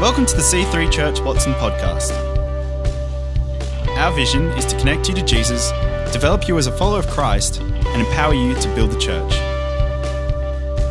[0.00, 2.12] Welcome to the C3 Church Watson podcast.
[3.98, 5.72] Our vision is to connect you to Jesus,
[6.10, 9.30] develop you as a follower of Christ, and empower you to build the church.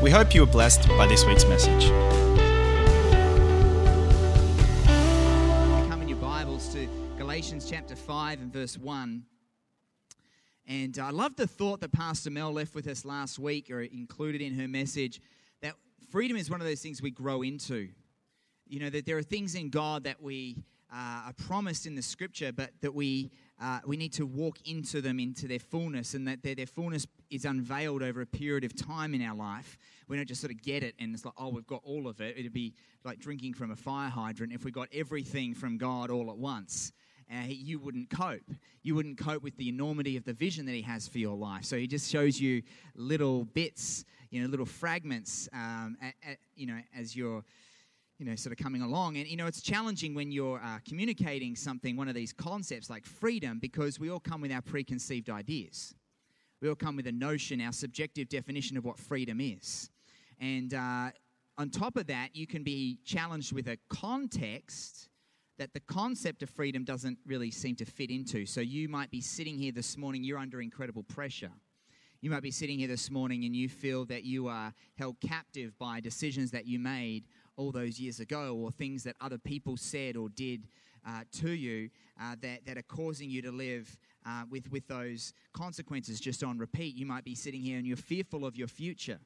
[0.04, 1.90] We hope you are blessed by this week's message.
[5.90, 9.24] Come in your Bibles to Galatians chapter 5 and verse 1.
[10.68, 14.40] And I love the thought that Pastor Mel left with us last week, or included
[14.40, 15.20] in her message,
[15.64, 15.74] that
[16.12, 17.90] freedom is one of those things we grow into.
[18.70, 20.56] You know, that there are things in God that we
[20.94, 25.02] uh, are promised in the scripture, but that we, uh, we need to walk into
[25.02, 28.76] them into their fullness, and that their, their fullness is unveiled over a period of
[28.76, 29.78] time in our life.
[30.08, 32.22] We don't just sort of get it and it's like, oh, we've got all of
[32.22, 32.36] it.
[32.38, 32.74] It'd be
[33.04, 36.92] like drinking from a fire hydrant if we got everything from God all at once.
[37.32, 38.52] Uh, you wouldn't cope.
[38.82, 41.64] You wouldn't cope with the enormity of the vision that He has for your life.
[41.64, 42.64] So He just shows you
[42.96, 47.44] little bits, you know, little fragments, um, at, at, you know, as you're
[48.20, 49.16] you know, sort of coming along.
[49.16, 53.06] And, you know, it's challenging when you're uh, communicating something, one of these concepts like
[53.06, 55.96] freedom, because we all come with our preconceived ideas.
[56.62, 59.90] We all come with a notion, our subjective definition of what freedom is.
[60.38, 61.12] And uh,
[61.58, 65.08] on top of that, you can be challenged with a context
[65.58, 68.46] that the concept of freedom doesn't really seem to fit into.
[68.46, 71.52] So you might be sitting here this morning, you're under incredible pressure.
[72.22, 75.78] You might be sitting here this morning and you feel that you are held captive
[75.80, 77.24] by decisions that you made
[77.60, 80.66] all those years ago or things that other people said or did
[81.06, 81.90] uh, to you
[82.22, 86.58] uh, that, that are causing you to live uh, with, with those consequences just on
[86.58, 86.96] repeat.
[86.96, 89.20] You might be sitting here and you're fearful of your future.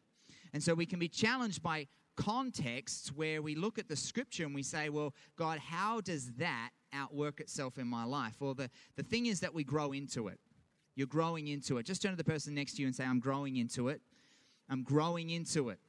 [0.52, 4.56] And so we can be challenged by contexts where we look at the scripture and
[4.56, 8.36] we say, well, God, how does that outwork itself in my life?
[8.40, 10.40] Well, the, the thing is that we grow into it.
[10.96, 11.86] You're growing into it.
[11.86, 14.02] Just turn to the person next to you and say, I'm growing into it.
[14.70, 15.80] I'm growing into it.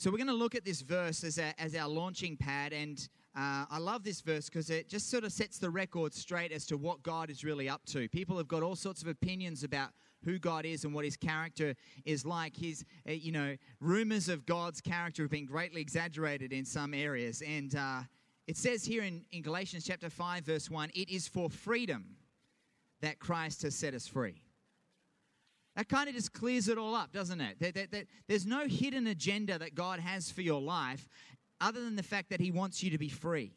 [0.00, 3.08] So we're going to look at this verse as, a, as our launching pad, and
[3.36, 6.66] uh, I love this verse because it just sort of sets the record straight as
[6.66, 8.08] to what God is really up to.
[8.08, 9.88] People have got all sorts of opinions about
[10.24, 12.56] who God is and what His character is like.
[12.56, 17.42] His, uh, you know, rumors of God's character have been greatly exaggerated in some areas,
[17.42, 18.02] and uh,
[18.46, 22.14] it says here in, in Galatians chapter five, verse one, "It is for freedom
[23.00, 24.44] that Christ has set us free."
[25.78, 27.60] That kind of just clears it all up, doesn't it?
[27.60, 31.08] That, that, that, there's no hidden agenda that God has for your life
[31.60, 33.52] other than the fact that He wants you to be free.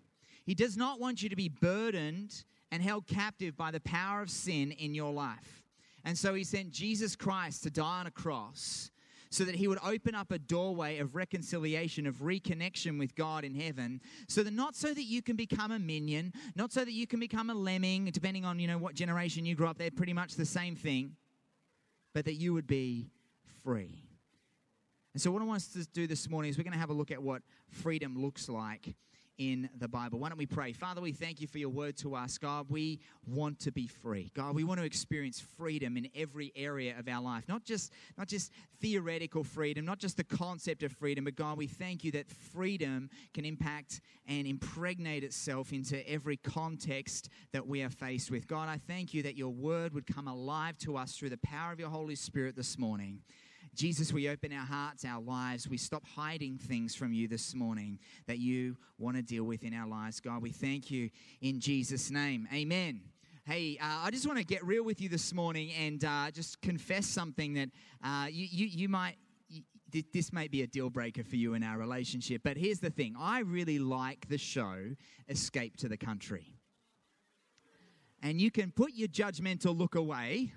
[0.46, 4.30] He does not want you to be burdened and held captive by the power of
[4.30, 5.64] sin in your life.
[6.06, 8.92] And so He sent Jesus Christ to die on a cross
[9.32, 13.56] so that he would open up a doorway of reconciliation, of reconnection with God in
[13.56, 17.08] heaven, so that not so that you can become a minion, not so that you
[17.08, 20.12] can become a lemming, depending on, you know, what generation you grew up, they're pretty
[20.12, 21.16] much the same thing
[22.14, 23.10] but that you would be
[23.64, 24.04] free.
[25.14, 26.90] And so, what I want us to do this morning is we're going to have
[26.90, 28.96] a look at what freedom looks like
[29.38, 30.20] in the Bible.
[30.20, 30.74] Why don't we pray?
[30.74, 32.38] Father, we thank you for your word to us.
[32.38, 34.32] God, we want to be free.
[34.36, 37.46] God, we want to experience freedom in every area of our life.
[37.48, 41.68] Not just not just theoretical freedom, not just the concept of freedom, but God, we
[41.68, 47.90] thank you that freedom can impact and impregnate itself into every context that we are
[47.90, 48.48] faced with.
[48.48, 51.72] God, I thank you that your word would come alive to us through the power
[51.72, 53.22] of your Holy Spirit this morning.
[53.74, 55.68] Jesus, we open our hearts, our lives.
[55.68, 59.74] We stop hiding things from you this morning that you want to deal with in
[59.74, 60.20] our lives.
[60.20, 61.10] God, we thank you
[61.42, 62.48] in Jesus' name.
[62.54, 63.02] Amen.
[63.46, 66.62] Hey, uh, I just want to get real with you this morning and uh, just
[66.62, 67.70] confess something that
[68.04, 69.16] uh, you, you, you might
[70.14, 73.14] this may be a deal breaker for you in our relationship, but here's the thing
[73.20, 74.78] I really like the show
[75.28, 76.56] Escape to the Country.
[78.24, 80.54] And you can put your judgmental look away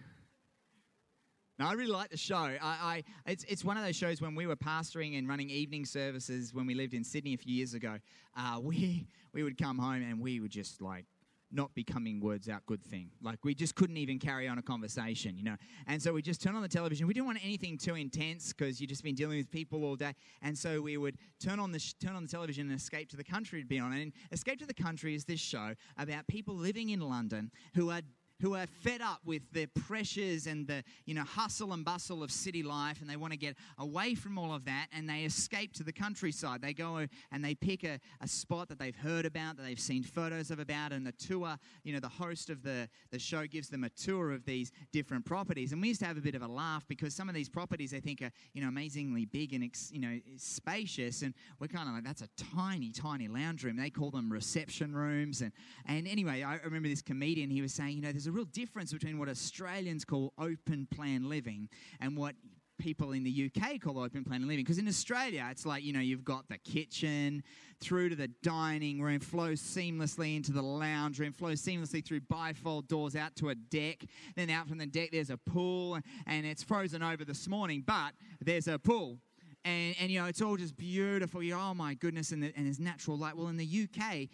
[1.59, 2.34] no, I really like the show.
[2.34, 5.84] I, I, it's, it's one of those shows when we were pastoring and running evening
[5.84, 7.98] services when we lived in Sydney a few years ago.
[8.37, 11.06] Uh, we, we would come home and we would just like
[11.53, 13.10] not be coming words out good thing.
[13.22, 15.56] Like we just couldn't even carry on a conversation, you know.
[15.87, 17.06] And so we just turn on the television.
[17.06, 20.15] We didn't want anything too intense because you've just been dealing with people all day.
[20.42, 23.16] And so we would turn on the sh- turn on the television and Escape to
[23.16, 23.92] the Country would be on.
[23.92, 28.03] And Escape to the Country is this show about people living in London who are
[28.45, 32.31] who are fed up with the pressures and the you know hustle and bustle of
[32.31, 35.73] city life and they want to get away from all of that and they escape
[35.73, 36.61] to the countryside.
[36.61, 40.03] They go and they pick a, a spot that they've heard about that they've seen
[40.03, 43.71] photos of about and the tour you know the host of the, the show gives
[43.71, 45.73] them a tour of these different properties.
[45.73, 47.93] And we used to have a bit of a laugh because some of these properties
[47.93, 51.95] they think are you know amazingly big and you know spacious and we're kind of
[51.95, 53.77] like that's a tiny tiny lounge room.
[53.79, 55.53] They call them reception rooms and
[55.87, 58.92] and anyway i remember this comedian he was saying you know there's a real difference
[58.92, 61.69] between what Australians call open plan living
[62.01, 62.34] and what
[62.78, 64.65] people in the UK call open plan living.
[64.65, 67.42] Because in Australia, it's like, you know, you've got the kitchen
[67.81, 72.89] through to the dining room, flows seamlessly into the lounge room, flows seamlessly through bifold
[72.89, 74.04] doors out to a deck.
[74.34, 78.13] Then out from the deck, there's a pool, and it's frozen over this morning, but
[78.41, 79.19] there's a pool.
[79.65, 81.42] And, and you know, it's all just beautiful.
[81.42, 83.36] You're, oh my goodness, and, the, and there's natural light.
[83.36, 84.28] Well, in the UK,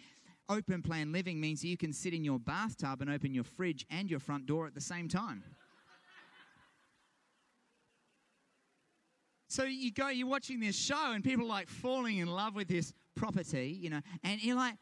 [0.51, 4.09] open plan living means you can sit in your bathtub and open your fridge and
[4.09, 5.43] your front door at the same time.
[9.47, 12.69] So you go, you're watching this show, and people are like falling in love with
[12.69, 14.75] this property, you know, and you're like,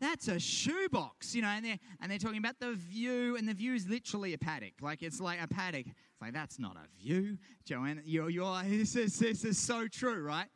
[0.00, 3.54] that's a shoebox, you know, and they're, and they're talking about the view, and the
[3.54, 4.74] view is literally a paddock.
[4.80, 5.86] Like, it's like a paddock.
[5.86, 7.38] It's like, that's not a view.
[7.64, 10.46] Joanne, you're, you're this is, this is so true, right?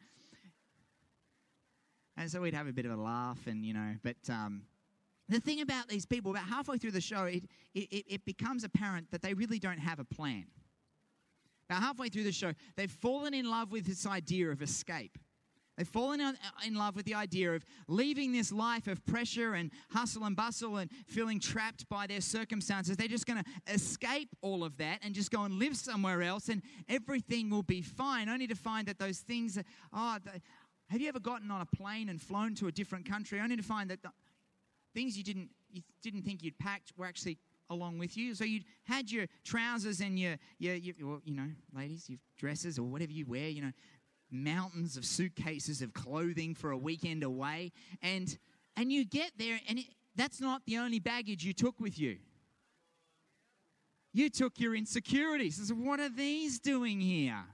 [2.21, 4.61] And so we'd have a bit of a laugh, and, you know, but um,
[5.31, 7.45] the thing about these people, about halfway through the show, it,
[7.75, 10.45] it, it becomes apparent that they really don't have a plan.
[11.71, 15.17] About halfway through the show, they've fallen in love with this idea of escape.
[15.79, 16.21] They've fallen
[16.67, 20.77] in love with the idea of leaving this life of pressure and hustle and bustle
[20.77, 22.99] and feeling trapped by their circumstances.
[22.99, 26.51] They're just going to escape all of that and just go and live somewhere else
[26.51, 30.31] and everything will be fine, only to find that those things, are, oh,
[30.91, 33.63] have you ever gotten on a plane and flown to a different country only to
[33.63, 34.01] find that
[34.93, 37.39] things you didn't, you didn't think you'd packed were actually
[37.71, 38.35] along with you.
[38.35, 42.77] So you had your trousers and your, your, your well, you know, ladies, your dresses
[42.77, 43.73] or whatever you wear, you know,
[44.33, 47.71] mountains of suitcases of clothing for a weekend away.
[48.03, 48.37] And,
[48.77, 52.17] and you get there, and it, that's not the only baggage you took with you.
[54.13, 55.73] You took your insecurities.
[55.73, 57.45] What are these doing here?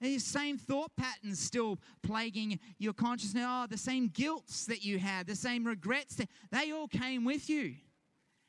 [0.00, 3.44] These same thought patterns still plaguing your consciousness.
[3.46, 7.48] Oh, the same guilts that you had, the same regrets, that, they all came with
[7.48, 7.74] you.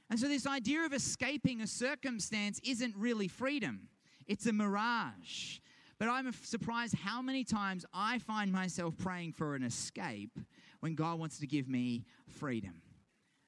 [0.09, 3.87] And so, this idea of escaping a circumstance isn't really freedom,
[4.27, 5.59] it's a mirage.
[5.99, 10.37] But I'm surprised how many times I find myself praying for an escape
[10.79, 12.83] when God wants to give me freedom.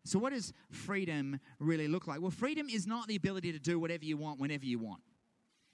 [0.03, 2.21] So, what does freedom really look like?
[2.21, 5.01] Well, freedom is not the ability to do whatever you want whenever you want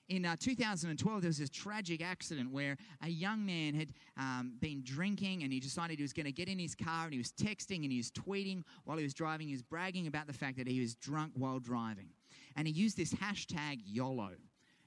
[0.07, 4.81] in uh, 2012, there was this tragic accident where a young man had um, been
[4.84, 7.31] drinking and he decided he was going to get in his car and he was
[7.31, 9.48] texting and he was tweeting while he was driving.
[9.48, 12.10] He was bragging about the fact that he was drunk while driving.
[12.56, 14.31] And he used this hashtag YOLO.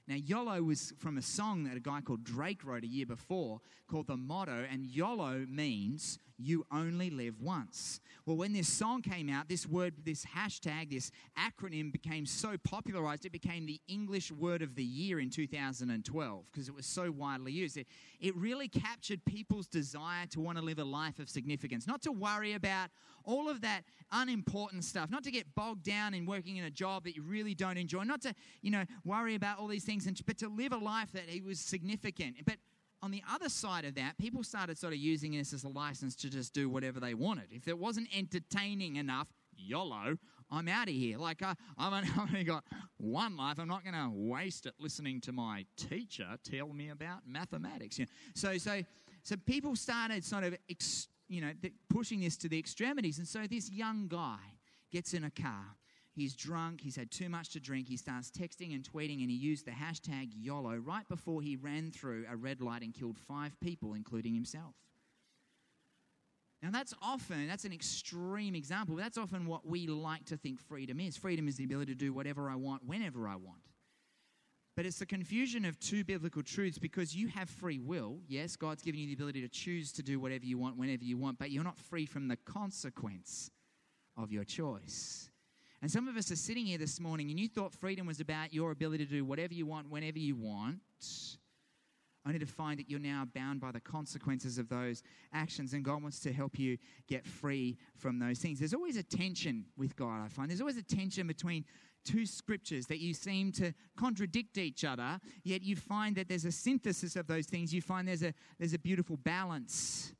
[0.07, 3.59] Now, YOLO was from a song that a guy called Drake wrote a year before
[3.87, 7.99] called The Motto, and YOLO means you only live once.
[8.25, 13.25] Well, when this song came out, this word, this hashtag, this acronym became so popularized,
[13.25, 17.51] it became the English word of the year in 2012 because it was so widely
[17.51, 17.77] used.
[17.77, 17.87] It,
[18.19, 22.11] it really captured people's desire to want to live a life of significance, not to
[22.11, 22.89] worry about
[23.25, 27.03] all of that unimportant stuff, not to get bogged down in working in a job
[27.03, 30.19] that you really don't enjoy, not to, you know, worry about all these things, and,
[30.25, 32.37] but to live a life that was significant.
[32.45, 32.55] But
[33.01, 36.15] on the other side of that, people started sort of using this as a license
[36.17, 37.47] to just do whatever they wanted.
[37.51, 40.17] If it wasn't entertaining enough, YOLO,
[40.51, 41.17] I'm out of here.
[41.17, 42.63] Like, uh, I've only got
[42.97, 43.59] one life.
[43.59, 47.99] I'm not going to waste it listening to my teacher tell me about mathematics.
[47.99, 48.11] You know?
[48.35, 48.81] So, so,
[49.23, 51.51] so people started sort of, ex, you know,
[51.89, 53.17] pushing this to the extremities.
[53.17, 54.39] And so this young guy
[54.91, 55.75] gets in a car
[56.15, 59.37] He's drunk, he's had too much to drink, he starts texting and tweeting, and he
[59.37, 63.57] used the hashtag YOLO right before he ran through a red light and killed five
[63.61, 64.75] people, including himself.
[66.61, 70.59] Now, that's often, that's an extreme example, but that's often what we like to think
[70.59, 71.15] freedom is.
[71.15, 73.61] Freedom is the ability to do whatever I want, whenever I want.
[74.75, 78.19] But it's the confusion of two biblical truths because you have free will.
[78.27, 81.17] Yes, God's given you the ability to choose to do whatever you want, whenever you
[81.17, 83.49] want, but you're not free from the consequence
[84.17, 85.29] of your choice.
[85.81, 88.53] And some of us are sitting here this morning and you thought freedom was about
[88.53, 90.79] your ability to do whatever you want, whenever you want,
[92.25, 95.73] only to find that you're now bound by the consequences of those actions.
[95.73, 98.59] And God wants to help you get free from those things.
[98.59, 100.49] There's always a tension with God, I find.
[100.49, 101.63] There's always a tension between
[102.03, 106.51] two scriptures that you seem to contradict each other, yet you find that there's a
[106.51, 107.73] synthesis of those things.
[107.73, 110.13] You find there's a, there's a beautiful balance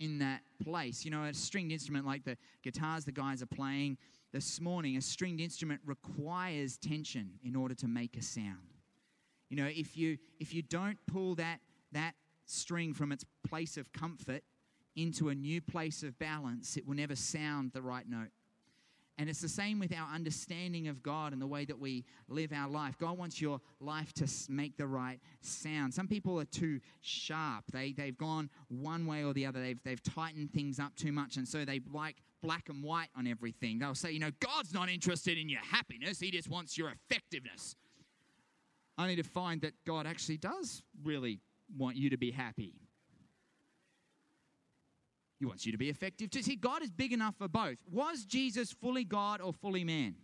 [0.00, 1.04] in that place.
[1.04, 3.98] You know, a stringed instrument like the guitars the guys are playing
[4.34, 8.74] this morning, a stringed instrument requires tension in order to make a sound.
[9.48, 11.60] You know, if you if you don't pull that
[11.92, 12.14] that
[12.44, 14.42] string from its place of comfort
[14.96, 18.30] into a new place of balance, it will never sound the right note.
[19.18, 22.52] And it's the same with our understanding of God and the way that we live
[22.52, 22.98] our life.
[22.98, 25.94] God wants your life to make the right sound.
[25.94, 27.66] Some people are too sharp.
[27.72, 29.60] They, they've gone one way or the other.
[29.60, 31.36] They've, they've tightened things up too much.
[31.36, 33.78] And so they like black and white on everything.
[33.78, 37.74] They'll say, you know, God's not interested in your happiness, He just wants your effectiveness.
[38.98, 41.40] only to find that God actually does really
[41.76, 42.74] want you to be happy.
[45.40, 46.42] He wants you to be effective too.
[46.42, 47.78] See, God is big enough for both.
[47.90, 50.14] Was Jesus fully God or fully man?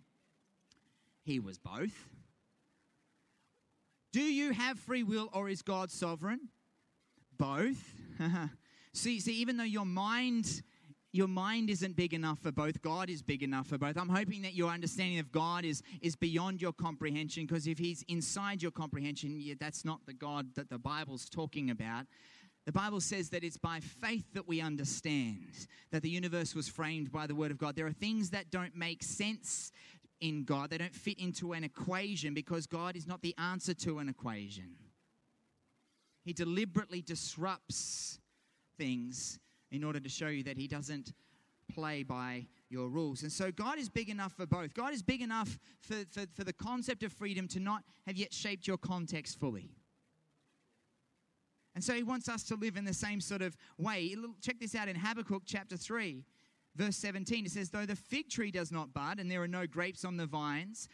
[1.25, 2.09] He was both.
[4.13, 6.49] Do you have free will or is God sovereign?
[7.37, 7.95] Both.
[8.93, 10.63] see, see, even though your mind
[11.13, 12.81] your mind isn't big enough for both.
[12.83, 13.97] God is big enough for both.
[13.97, 18.05] I'm hoping that your understanding of God is, is beyond your comprehension because if He's
[18.09, 22.07] inside your comprehension, yeah, that's not the God that the Bible's talking about.
[22.67, 27.11] The Bible says that it's by faith that we understand that the universe was framed
[27.11, 27.75] by the Word of God.
[27.75, 29.73] There are things that don't make sense
[30.21, 33.99] in God, they don't fit into an equation because God is not the answer to
[34.01, 34.77] an equation.
[36.25, 38.21] He deliberately disrupts
[38.77, 39.41] things
[39.71, 41.13] in order to show you that He doesn't
[41.71, 43.23] play by your rules.
[43.23, 44.75] And so God is big enough for both.
[44.75, 48.35] God is big enough for, for, for the concept of freedom to not have yet
[48.35, 49.71] shaped your context fully.
[51.75, 54.15] And so he wants us to live in the same sort of way.
[54.43, 56.25] Check this out in Habakkuk chapter 3,
[56.75, 57.47] verse 17.
[57.47, 60.17] It says, Though the fig tree does not bud and there are no grapes on
[60.17, 60.89] the vines,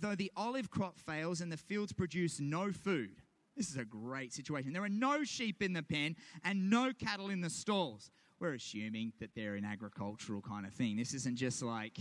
[0.00, 3.22] though the olive crop fails and the fields produce no food,
[3.58, 4.72] this is a great situation.
[4.72, 8.10] There are no sheep in the pen and no cattle in the stalls.
[8.40, 10.96] We're assuming that they're an agricultural kind of thing.
[10.96, 11.98] This isn't just like,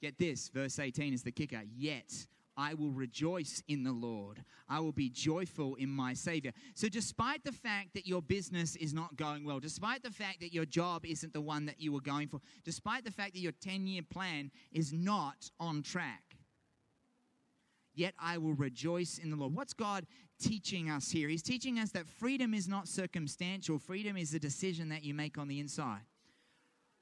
[0.00, 1.62] get this, verse 18 is the kicker.
[1.76, 4.44] Yet I will rejoice in the Lord.
[4.68, 6.52] I will be joyful in my Savior.
[6.74, 10.54] So, despite the fact that your business is not going well, despite the fact that
[10.54, 13.52] your job isn't the one that you were going for, despite the fact that your
[13.52, 16.35] 10 year plan is not on track,
[17.96, 19.54] yet I will rejoice in the Lord.
[19.54, 20.06] What's God
[20.40, 21.28] teaching us here?
[21.28, 25.38] He's teaching us that freedom is not circumstantial, freedom is a decision that you make
[25.38, 26.02] on the inside.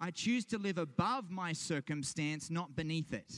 [0.01, 3.33] I choose to live above my circumstance, not beneath it.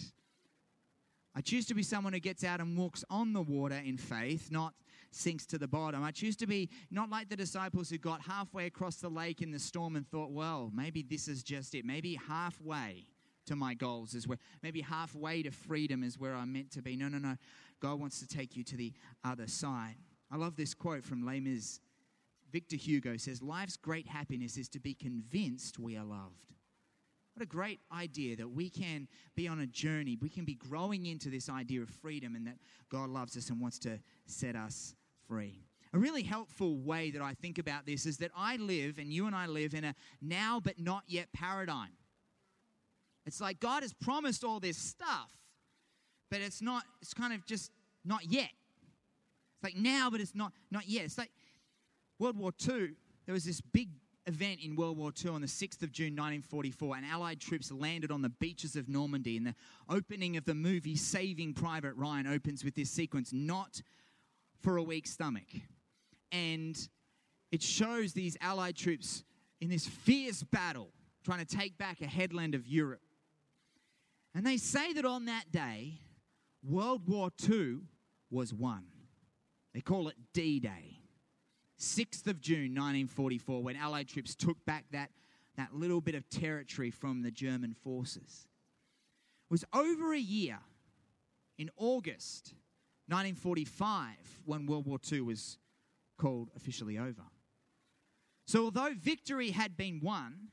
[1.35, 4.51] I choose to be someone who gets out and walks on the water in faith,
[4.51, 4.73] not
[5.11, 6.03] sinks to the bottom.
[6.03, 9.51] I choose to be not like the disciples who got halfway across the lake in
[9.51, 11.85] the storm and thought, well, maybe this is just it.
[11.85, 13.07] Maybe halfway
[13.47, 16.97] to my goals is where maybe halfway to freedom is where I'm meant to be.
[16.97, 17.37] No, no, no.
[17.81, 18.93] God wants to take you to the
[19.25, 19.97] other side.
[20.31, 21.81] I love this quote from Les Mis.
[22.53, 26.53] Victor Hugo says, Life's great happiness is to be convinced we are loved.
[27.35, 30.17] What a great idea that we can be on a journey.
[30.21, 32.57] We can be growing into this idea of freedom and that
[32.89, 34.95] God loves us and wants to set us
[35.29, 35.67] free.
[35.93, 39.27] A really helpful way that I think about this is that I live, and you
[39.27, 41.91] and I live, in a now but not yet paradigm.
[43.27, 45.31] It's like God has promised all this stuff,
[46.31, 47.71] but it's not, it's kind of just
[48.05, 48.51] not yet.
[49.55, 51.05] It's like now, but it's not, not yet.
[51.05, 51.31] It's like
[52.19, 52.91] World War II,
[53.27, 53.89] there was this big
[54.27, 58.11] event in World War II on the 6th of June 1944, and Allied troops landed
[58.11, 59.37] on the beaches of Normandy.
[59.37, 59.55] And the
[59.89, 63.83] opening of the movie Saving Private Ryan opens with this sequence not
[64.63, 65.49] for a weak stomach.
[66.33, 66.77] And
[67.53, 69.25] it shows these Allied troops
[69.61, 70.91] in this fierce battle
[71.25, 73.01] trying to take back a headland of Europe.
[74.37, 75.95] And they say that on that day,
[76.63, 77.79] World War II
[78.31, 78.85] was won.
[79.73, 81.01] They call it D Day.
[81.81, 85.11] 6th of June 1944, when Allied troops took back that,
[85.57, 88.47] that little bit of territory from the German forces.
[89.51, 90.59] It was over a year
[91.57, 92.53] in August
[93.09, 95.57] 1945 when World War II was
[96.19, 97.23] called officially over.
[98.47, 100.49] So, although victory had been won,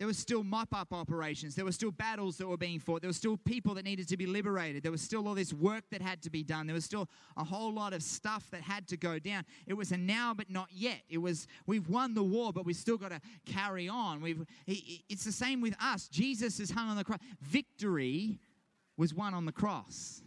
[0.00, 1.54] there were still mop up operations.
[1.54, 3.02] There were still battles that were being fought.
[3.02, 4.82] There were still people that needed to be liberated.
[4.82, 6.66] There was still all this work that had to be done.
[6.66, 9.44] There was still a whole lot of stuff that had to go down.
[9.66, 11.02] It was a now but not yet.
[11.10, 14.22] It was, we've won the war, but we've still got to carry on.
[14.22, 16.08] We've, it's the same with us.
[16.08, 17.20] Jesus is hung on the cross.
[17.42, 18.38] Victory
[18.96, 20.22] was won on the cross.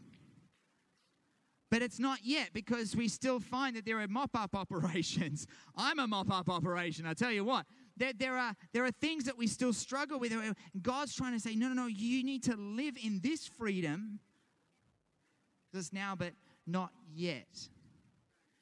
[1.72, 5.48] But it's not yet because we still find that there are mop up operations.
[5.76, 7.66] I'm a mop up operation, I tell you what
[7.98, 10.34] there, there, are, there are things that we still struggle with.
[10.82, 14.20] God's trying to say, no, no, no, you need to live in this freedom.
[15.72, 16.34] Because now, but
[16.66, 17.48] not yet.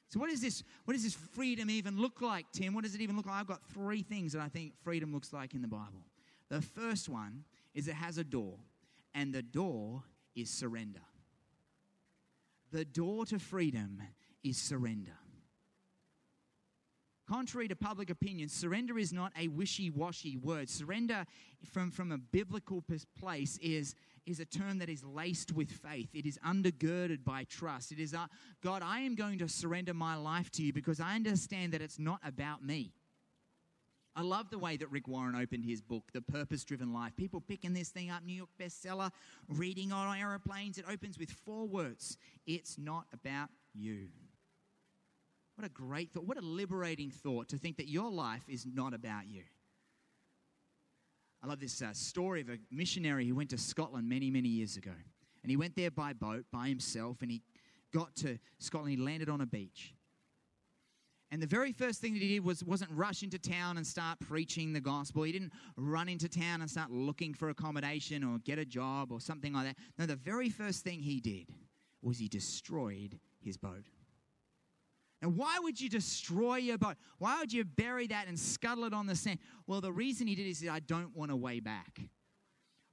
[0.08, 0.62] So what is this?
[0.84, 2.74] What does this freedom even look like, Tim?
[2.74, 3.36] What does it even look like?
[3.36, 6.04] I've got three things that I think freedom looks like in the Bible.
[6.50, 8.58] The first one is it has a door,
[9.14, 10.02] and the door
[10.34, 11.00] is surrender.
[12.72, 14.02] The door to freedom
[14.44, 15.16] is surrender.
[17.28, 20.68] Contrary to public opinion, surrender is not a wishy washy word.
[20.68, 21.24] Surrender,
[21.64, 22.82] from, from a biblical
[23.18, 23.94] place, is,
[24.26, 26.08] is a term that is laced with faith.
[26.12, 27.92] It is undergirded by trust.
[27.92, 28.26] It is, uh,
[28.62, 31.98] God, I am going to surrender my life to you because I understand that it's
[31.98, 32.92] not about me.
[34.14, 37.16] I love the way that Rick Warren opened his book, The Purpose Driven Life.
[37.16, 39.10] People picking this thing up, New York bestseller,
[39.48, 40.76] reading on aeroplanes.
[40.76, 44.08] It opens with four words It's not about you.
[45.56, 46.24] What a great thought.
[46.24, 49.42] What a liberating thought to think that your life is not about you.
[51.42, 54.76] I love this uh, story of a missionary who went to Scotland many, many years
[54.76, 54.92] ago.
[55.42, 57.42] And he went there by boat, by himself, and he
[57.92, 58.92] got to Scotland.
[58.92, 59.94] He landed on a beach.
[61.32, 64.20] And the very first thing that he did was, wasn't rush into town and start
[64.20, 65.22] preaching the gospel.
[65.22, 69.20] He didn't run into town and start looking for accommodation or get a job or
[69.20, 69.76] something like that.
[69.98, 71.46] No, the very first thing he did
[72.02, 73.86] was he destroyed his boat.
[75.22, 76.96] And why would you destroy your boat?
[77.18, 79.38] Why would you bury that and scuttle it on the sand?
[79.68, 82.00] Well, the reason he did is I don't want to way back.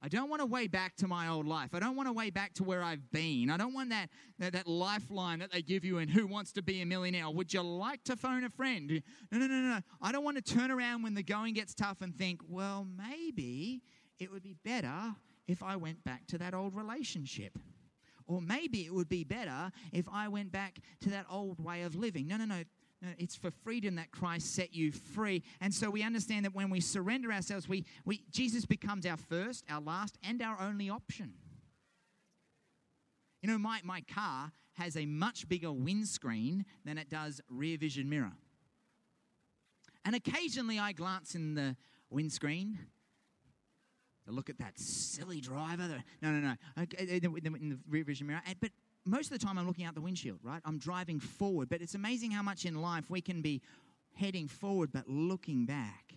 [0.02, 1.74] I don't want to way back to my old life.
[1.74, 3.50] I don't want to way back to where I've been.
[3.50, 4.08] I don't want that,
[4.38, 7.28] that, that lifeline that they give you in Who Wants to Be a Millionaire?
[7.28, 9.02] Would you like to phone a friend?
[9.30, 9.80] No, no, no, no.
[10.00, 13.82] I don't want to turn around when the going gets tough and think, well, maybe
[14.18, 15.14] it would be better
[15.46, 17.58] if I went back to that old relationship.
[18.30, 21.96] Or maybe it would be better if I went back to that old way of
[21.96, 22.28] living.
[22.28, 22.62] No, no, no.
[23.02, 25.42] No, it's for freedom that Christ set you free.
[25.62, 29.64] And so we understand that when we surrender ourselves, we, we, Jesus becomes our first,
[29.70, 31.32] our last, and our only option.
[33.40, 38.06] You know, my, my car has a much bigger windscreen than it does rear vision
[38.10, 38.32] mirror.
[40.04, 41.76] And occasionally I glance in the
[42.10, 42.80] windscreen
[44.30, 46.02] look at that silly driver.
[46.22, 46.56] No, no, no.
[46.76, 48.42] In the rear vision mirror.
[48.60, 48.70] But
[49.04, 50.60] most of the time, I'm looking out the windshield, right?
[50.64, 51.68] I'm driving forward.
[51.68, 53.62] But it's amazing how much in life we can be
[54.14, 56.14] heading forward but looking back.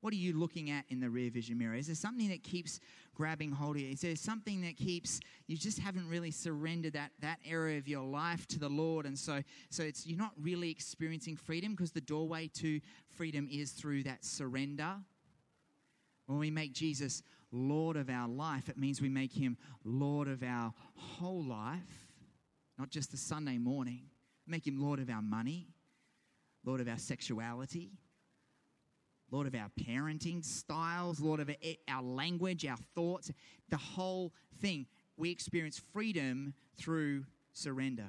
[0.00, 1.74] What are you looking at in the rear vision mirror?
[1.74, 2.80] Is there something that keeps
[3.14, 3.90] grabbing hold of you?
[3.90, 8.02] Is there something that keeps you just haven't really surrendered that, that area of your
[8.02, 9.04] life to the Lord?
[9.04, 12.80] And so, so it's you're not really experiencing freedom because the doorway to
[13.14, 14.96] freedom is through that surrender.
[16.30, 20.44] When we make Jesus Lord of our life, it means we make him Lord of
[20.44, 22.06] our whole life,
[22.78, 24.02] not just the Sunday morning.
[24.46, 25.66] Make him Lord of our money,
[26.64, 27.98] Lord of our sexuality,
[29.32, 31.50] Lord of our parenting styles, Lord of
[31.88, 33.32] our language, our thoughts,
[33.68, 34.86] the whole thing.
[35.16, 38.06] We experience freedom through surrender.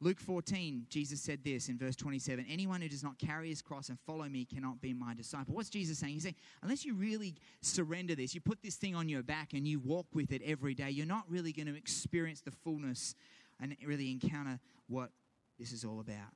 [0.00, 3.88] Luke 14, Jesus said this in verse 27 Anyone who does not carry his cross
[3.88, 5.54] and follow me cannot be my disciple.
[5.54, 6.14] What's Jesus saying?
[6.14, 9.66] He's saying, unless you really surrender this, you put this thing on your back and
[9.66, 13.14] you walk with it every day, you're not really going to experience the fullness
[13.58, 15.10] and really encounter what
[15.58, 16.34] this is all about.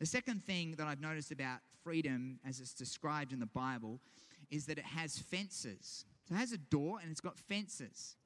[0.00, 4.00] The second thing that I've noticed about freedom, as it's described in the Bible,
[4.50, 6.04] is that it has fences.
[6.28, 8.16] So it has a door and it's got fences.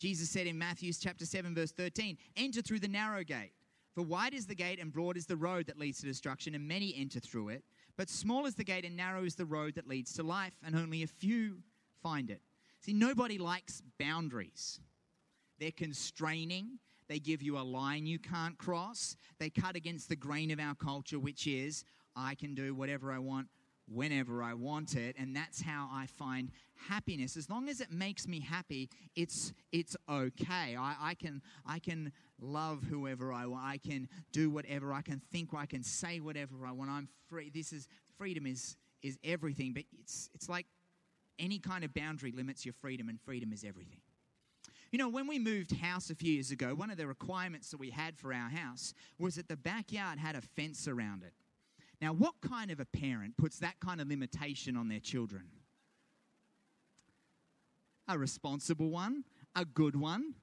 [0.00, 3.52] Jesus said in Matthew chapter 7, verse 13, Enter through the narrow gate.
[3.94, 6.66] For wide is the gate and broad is the road that leads to destruction, and
[6.66, 7.64] many enter through it.
[7.98, 10.74] But small is the gate and narrow is the road that leads to life, and
[10.74, 11.58] only a few
[12.02, 12.40] find it.
[12.80, 14.80] See, nobody likes boundaries.
[15.58, 16.78] They're constraining,
[17.10, 19.16] they give you a line you can't cross.
[19.38, 21.84] They cut against the grain of our culture, which is
[22.16, 23.48] I can do whatever I want
[23.92, 25.16] whenever I want it.
[25.18, 26.50] And that's how I find
[26.88, 27.36] happiness.
[27.36, 30.76] As long as it makes me happy, it's, it's okay.
[30.78, 33.64] I, I, can, I can love whoever I want.
[33.64, 34.92] I can do whatever.
[34.92, 35.50] I can think.
[35.54, 36.90] I can say whatever I want.
[36.90, 37.50] I'm free.
[37.52, 39.72] This is freedom is, is everything.
[39.72, 40.66] But it's, it's like
[41.38, 44.00] any kind of boundary limits your freedom, and freedom is everything.
[44.92, 47.78] You know, when we moved house a few years ago, one of the requirements that
[47.78, 51.32] we had for our house was that the backyard had a fence around it.
[52.00, 55.42] Now, what kind of a parent puts that kind of limitation on their children?
[58.08, 60.34] A responsible one, a good one,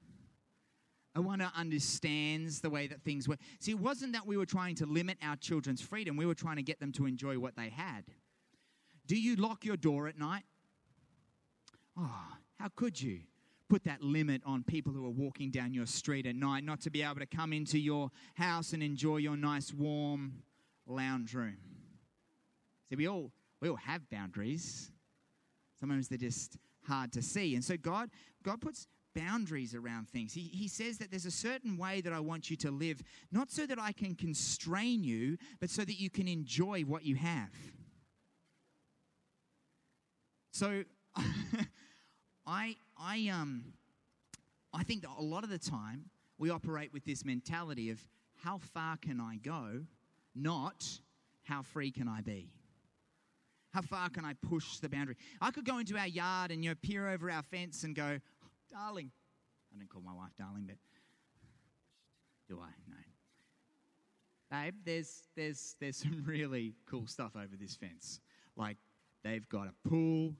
[1.14, 3.40] a one who understands the way that things work.
[3.58, 6.56] See, it wasn't that we were trying to limit our children's freedom, we were trying
[6.56, 8.04] to get them to enjoy what they had.
[9.06, 10.44] Do you lock your door at night?
[11.96, 13.20] Oh, how could you?
[13.68, 16.90] put that limit on people who are walking down your street at night, not to
[16.90, 20.32] be able to come into your house and enjoy your nice warm
[20.88, 21.58] lounge room.
[22.88, 24.90] See, we all we all have boundaries.
[25.78, 27.54] Sometimes they're just hard to see.
[27.54, 28.10] And so God,
[28.42, 30.32] God puts boundaries around things.
[30.32, 33.50] He, he says that there's a certain way that I want you to live, not
[33.50, 37.50] so that I can constrain you, but so that you can enjoy what you have.
[40.52, 40.84] So
[42.46, 43.64] I, I, um,
[44.72, 46.06] I think that a lot of the time
[46.38, 48.00] we operate with this mentality of
[48.42, 49.82] how far can I go,
[50.42, 50.84] not
[51.44, 52.50] how free can I be.
[53.72, 55.16] How far can I push the boundary?
[55.40, 58.18] I could go into our yard and you know, peer over our fence and go,
[58.70, 59.10] darling.
[59.74, 60.76] I don't call my wife darling, but
[62.48, 62.70] do I?
[62.88, 62.96] No.
[64.50, 68.20] babe, there's, there's, there's some really cool stuff over this fence.
[68.56, 68.78] Like,
[69.22, 70.34] they've got a pool,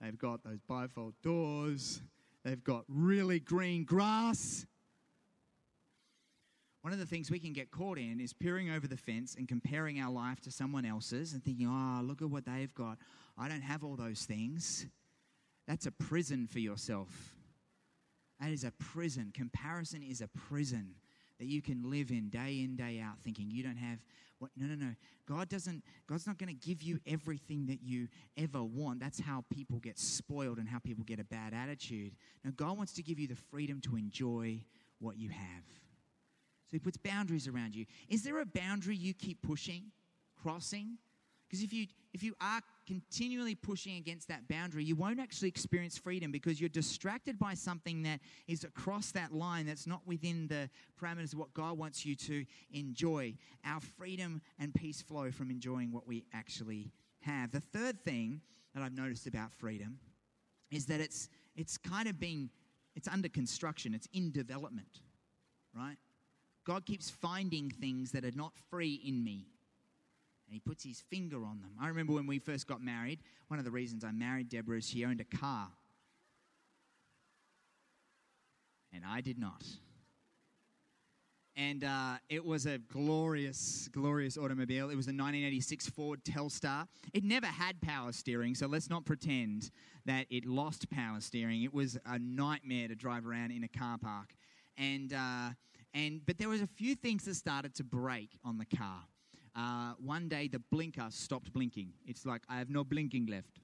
[0.00, 2.00] they've got those bifold doors,
[2.44, 4.66] they've got really green grass.
[6.82, 9.48] One of the things we can get caught in is peering over the fence and
[9.48, 12.98] comparing our life to someone else's and thinking, oh, look at what they've got.
[13.36, 14.86] I don't have all those things.
[15.66, 17.34] That's a prison for yourself.
[18.40, 19.32] That is a prison.
[19.34, 20.94] Comparison is a prison
[21.38, 23.98] that you can live in day in, day out, thinking you don't have
[24.38, 24.94] what no no no.
[25.26, 29.00] God doesn't God's not going to give you everything that you ever want.
[29.00, 32.12] That's how people get spoiled and how people get a bad attitude.
[32.44, 34.62] Now God wants to give you the freedom to enjoy
[35.00, 35.64] what you have.
[36.68, 37.86] So he puts boundaries around you.
[38.08, 39.84] Is there a boundary you keep pushing,
[40.40, 40.98] crossing?
[41.48, 45.96] Because if you if you are continually pushing against that boundary, you won't actually experience
[45.98, 50.70] freedom because you're distracted by something that is across that line that's not within the
[51.00, 53.34] parameters of what God wants you to enjoy.
[53.64, 57.50] Our freedom and peace flow from enjoying what we actually have.
[57.50, 58.40] The third thing
[58.74, 59.98] that I've noticed about freedom
[60.70, 62.50] is that it's it's kind of being
[62.94, 65.00] it's under construction, it's in development,
[65.74, 65.96] right?
[66.68, 69.46] God keeps finding things that are not free in me
[70.46, 71.70] and he puts his finger on them.
[71.80, 74.86] I remember when we first got married, one of the reasons I married Deborah is
[74.86, 75.68] she owned a car.
[78.92, 79.64] And I did not.
[81.56, 84.90] And uh, it was a glorious, glorious automobile.
[84.90, 86.86] It was a 1986 Ford Telstar.
[87.14, 89.70] It never had power steering, so let's not pretend
[90.04, 91.62] that it lost power steering.
[91.62, 94.34] It was a nightmare to drive around in a car park.
[94.76, 95.50] And, uh,
[95.94, 99.04] and, but there was a few things that started to break on the car
[99.58, 101.92] uh, one day the blinker stopped blinking.
[102.06, 103.58] It's like, I have no blinking left.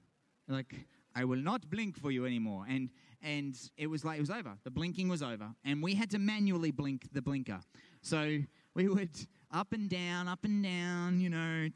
[0.47, 0.75] Like,
[1.15, 2.65] I will not blink for you anymore.
[2.67, 2.89] And,
[3.21, 4.57] and it was like, it was over.
[4.65, 5.49] The blinking was over.
[5.63, 7.61] And we had to manually blink the blinker.
[8.01, 8.39] So
[8.73, 9.15] we would
[9.51, 11.69] up and down, up and down, you know,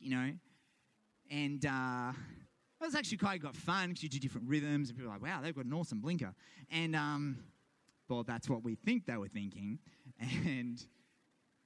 [0.00, 0.32] you know.
[1.30, 2.12] And uh,
[2.80, 4.88] it was actually quite got fun because you do different rhythms.
[4.88, 6.34] And people were like, wow, they've got an awesome blinker.
[6.70, 7.38] And, um,
[8.08, 9.78] well, that's what we think they were thinking.
[10.20, 10.84] And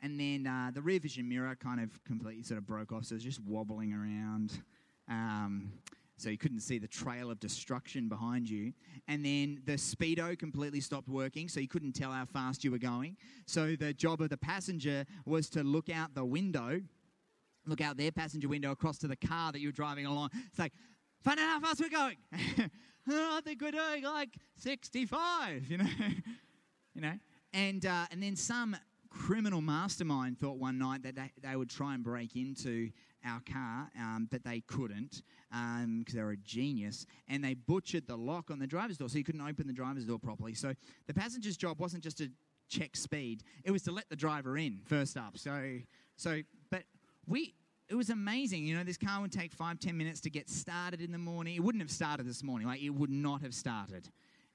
[0.02, 3.14] and then uh, the rear vision mirror kind of completely sort of broke off, so
[3.14, 4.62] it was just wobbling around.
[5.08, 5.72] Um,
[6.18, 8.72] so you couldn't see the trail of destruction behind you.
[9.06, 12.78] And then the speedo completely stopped working, so you couldn't tell how fast you were
[12.78, 13.16] going.
[13.46, 16.80] So the job of the passenger was to look out the window,
[17.66, 20.30] look out their passenger window across to the car that you were driving along.
[20.48, 20.72] It's like,
[21.22, 22.16] find out how fast we're going.
[23.10, 25.84] oh, I think we're doing like 65, you know,
[26.94, 27.14] you know.
[27.52, 28.76] And uh, and then some
[29.10, 32.90] criminal mastermind thought one night that they, they would try and break into
[33.24, 37.06] our car, um, but they couldn't because um, they were a genius.
[37.28, 40.04] And they butchered the lock on the driver's door, so you couldn't open the driver's
[40.04, 40.54] door properly.
[40.54, 40.74] So
[41.06, 42.30] the passenger's job wasn't just to
[42.68, 45.38] check speed; it was to let the driver in first up.
[45.38, 45.78] So,
[46.16, 46.84] so, but
[47.26, 47.54] we.
[47.88, 48.66] It was amazing.
[48.66, 51.54] You know, this car would take five, ten minutes to get started in the morning.
[51.54, 52.66] It wouldn't have started this morning.
[52.66, 54.08] Like, it would not have started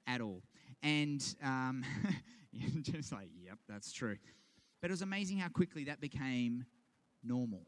[0.06, 0.42] at all.
[0.82, 1.82] And um,
[2.82, 4.16] just like, yep, that's true.
[4.82, 6.66] But it was amazing how quickly that became
[7.24, 7.62] normal.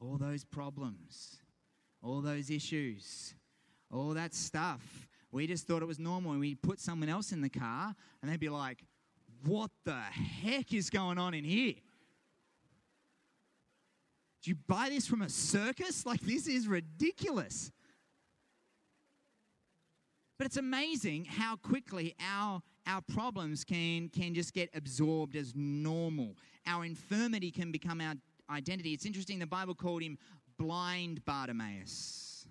[0.00, 1.38] All those problems,
[2.02, 3.34] all those issues,
[3.90, 5.08] all that stuff.
[5.32, 6.32] We just thought it was normal.
[6.32, 8.84] And we put someone else in the car, and they'd be like,
[9.44, 11.74] What the heck is going on in here?
[14.44, 16.04] Do you buy this from a circus?
[16.04, 17.72] Like, this is ridiculous.
[20.36, 26.36] But it's amazing how quickly our our problems can, can just get absorbed as normal.
[26.66, 28.12] Our infirmity can become our
[28.50, 28.92] identity.
[28.92, 30.18] It's interesting, the Bible called him
[30.58, 32.46] blind Bartimaeus.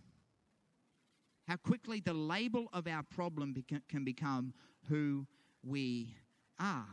[1.47, 4.55] How quickly the label of our problem can become
[4.89, 5.27] who
[5.63, 6.15] we
[6.59, 6.87] are.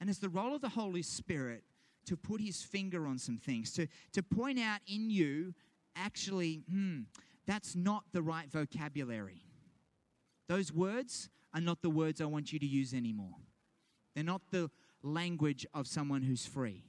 [0.00, 1.62] And it's the role of the Holy Spirit
[2.06, 5.54] to put his finger on some things, to, to point out in you,
[5.96, 7.00] actually, hmm,
[7.46, 9.42] that's not the right vocabulary.
[10.48, 13.36] Those words are not the words I want you to use anymore.
[14.14, 14.70] They're not the
[15.02, 16.84] language of someone who's free.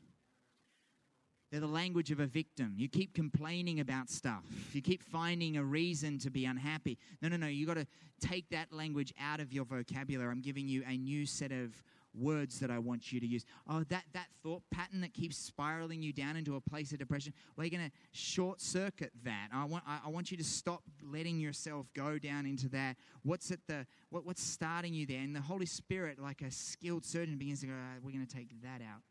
[1.52, 2.74] They're the language of a victim.
[2.78, 4.44] You keep complaining about stuff.
[4.74, 6.98] You keep finding a reason to be unhappy.
[7.22, 7.48] No, no, no.
[7.48, 7.88] You got to
[8.20, 10.30] take that language out of your vocabulary.
[10.30, 11.82] I'm giving you a new set of
[12.18, 13.46] words that I want you to use.
[13.70, 17.34] Oh, that, that thought pattern that keeps spiraling you down into a place of depression,
[17.56, 19.50] we're going to short circuit that.
[19.54, 22.98] I want, I, I, want you to stop letting yourself go down into that.
[23.24, 25.20] What's at the, what, what's starting you there?
[25.20, 28.36] And the Holy Spirit, like a skilled surgeon, begins to go, right, we're going to
[28.36, 29.02] take that out.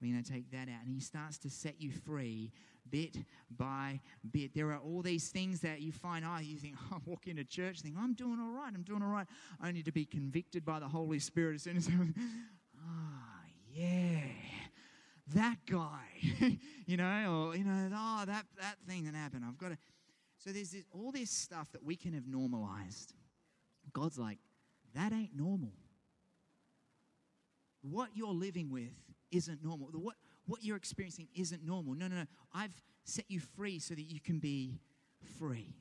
[0.00, 0.84] We're going to take that out.
[0.84, 2.52] And he starts to set you free
[2.90, 3.16] bit
[3.56, 4.54] by bit.
[4.54, 7.80] There are all these things that you find, oh, you think, I walk into church,
[7.80, 9.26] think, I'm doing all right, I'm doing all right,
[9.64, 11.88] only to be convicted by the Holy Spirit as soon as
[12.78, 14.20] ah, oh, yeah.
[15.34, 16.02] that guy,
[16.86, 19.44] you know, or, you know, oh, that, that thing that happened.
[19.46, 19.78] I've got to.
[20.38, 23.14] So there's this, all this stuff that we can have normalized.
[23.92, 24.38] God's like,
[24.94, 25.72] that ain't normal.
[27.82, 28.90] What you're living with
[29.30, 29.88] isn't normal.
[29.92, 31.94] What, what you're experiencing isn't normal.
[31.94, 32.26] No, no, no.
[32.54, 34.78] I've set you free so that you can be
[35.38, 35.74] free.